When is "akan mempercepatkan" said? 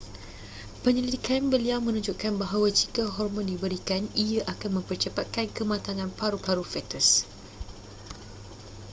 4.53-5.45